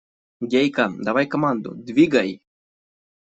Гейка, 0.53 0.87
давай 0.99 1.27
команду, 1.27 1.75
двигай! 1.75 2.41